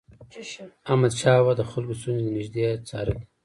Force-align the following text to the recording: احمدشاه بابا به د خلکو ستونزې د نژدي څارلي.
احمدشاه 0.89 1.37
بابا 1.37 1.53
به 1.53 1.53
د 1.57 1.61
خلکو 1.71 1.93
ستونزې 1.99 2.23
د 2.27 2.31
نژدي 2.35 2.63
څارلي. 2.89 3.23